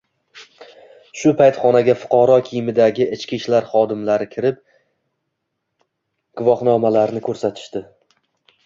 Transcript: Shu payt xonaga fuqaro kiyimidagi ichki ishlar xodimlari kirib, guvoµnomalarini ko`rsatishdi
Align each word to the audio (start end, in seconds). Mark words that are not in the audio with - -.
Shu 1.23 1.33
payt 1.41 1.59
xonaga 1.65 1.95
fuqaro 2.05 2.39
kiyimidagi 2.47 3.07
ichki 3.19 3.39
ishlar 3.43 3.69
xodimlari 3.75 4.29
kirib, 4.33 4.59
guvoµnomalarini 6.43 7.29
ko`rsatishdi 7.31 7.87